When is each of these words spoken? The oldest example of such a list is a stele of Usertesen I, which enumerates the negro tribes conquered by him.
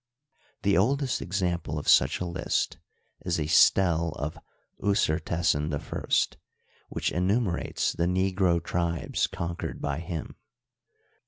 The 0.63 0.75
oldest 0.79 1.21
example 1.21 1.77
of 1.77 1.87
such 1.87 2.19
a 2.19 2.25
list 2.25 2.79
is 3.23 3.39
a 3.39 3.45
stele 3.45 4.13
of 4.15 4.39
Usertesen 4.81 5.71
I, 5.71 6.37
which 6.89 7.11
enumerates 7.11 7.93
the 7.93 8.07
negro 8.07 8.63
tribes 8.63 9.27
conquered 9.27 9.79
by 9.79 9.99
him. 9.99 10.37